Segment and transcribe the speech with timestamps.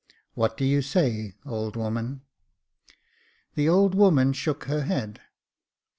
[0.33, 2.21] What do you say, old woman?"
[3.53, 5.21] The old woman shook her head.